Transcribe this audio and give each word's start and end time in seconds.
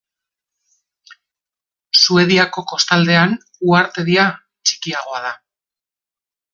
Suediako 2.05 2.65
kostaldean 2.73 3.37
uhartedia 3.71 4.27
txikiagoa 4.47 5.25
da. 5.29 5.37